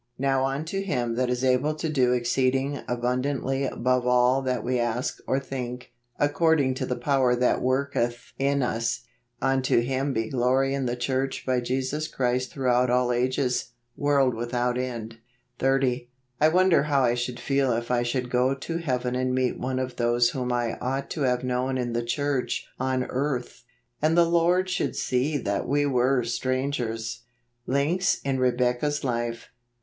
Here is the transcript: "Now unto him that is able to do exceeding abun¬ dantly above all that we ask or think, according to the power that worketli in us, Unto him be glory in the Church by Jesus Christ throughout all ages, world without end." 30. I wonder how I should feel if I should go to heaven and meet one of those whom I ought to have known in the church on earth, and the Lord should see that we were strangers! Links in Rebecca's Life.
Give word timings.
"Now 0.31 0.45
unto 0.45 0.81
him 0.81 1.13
that 1.13 1.29
is 1.29 1.43
able 1.43 1.75
to 1.75 1.87
do 1.87 2.11
exceeding 2.11 2.77
abun¬ 2.89 3.21
dantly 3.21 3.71
above 3.71 4.07
all 4.07 4.41
that 4.41 4.63
we 4.63 4.79
ask 4.79 5.19
or 5.27 5.39
think, 5.39 5.91
according 6.17 6.73
to 6.73 6.87
the 6.87 6.95
power 6.95 7.35
that 7.35 7.59
worketli 7.61 8.31
in 8.39 8.63
us, 8.63 9.01
Unto 9.43 9.79
him 9.81 10.11
be 10.11 10.27
glory 10.27 10.73
in 10.73 10.87
the 10.87 10.95
Church 10.95 11.45
by 11.45 11.59
Jesus 11.59 12.07
Christ 12.07 12.51
throughout 12.51 12.89
all 12.89 13.11
ages, 13.11 13.73
world 13.95 14.33
without 14.33 14.75
end." 14.75 15.19
30. 15.59 16.09
I 16.41 16.47
wonder 16.49 16.81
how 16.81 17.03
I 17.03 17.13
should 17.13 17.39
feel 17.39 17.71
if 17.71 17.91
I 17.91 18.01
should 18.01 18.31
go 18.31 18.55
to 18.55 18.77
heaven 18.79 19.13
and 19.15 19.35
meet 19.35 19.59
one 19.59 19.77
of 19.77 19.97
those 19.97 20.31
whom 20.31 20.51
I 20.51 20.79
ought 20.79 21.11
to 21.11 21.21
have 21.21 21.43
known 21.43 21.77
in 21.77 21.93
the 21.93 22.01
church 22.03 22.67
on 22.79 23.03
earth, 23.03 23.65
and 24.01 24.17
the 24.17 24.25
Lord 24.25 24.67
should 24.67 24.95
see 24.95 25.37
that 25.37 25.67
we 25.67 25.85
were 25.85 26.23
strangers! 26.23 27.21
Links 27.67 28.19
in 28.23 28.39
Rebecca's 28.39 29.03
Life. 29.03 29.49